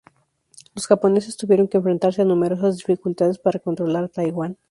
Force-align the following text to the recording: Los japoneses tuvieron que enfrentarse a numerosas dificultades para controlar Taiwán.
Los 0.73 0.87
japoneses 0.87 1.37
tuvieron 1.37 1.67
que 1.67 1.77
enfrentarse 1.77 2.23
a 2.23 2.25
numerosas 2.25 2.75
dificultades 2.77 3.37
para 3.37 3.59
controlar 3.59 4.09
Taiwán. 4.09 4.57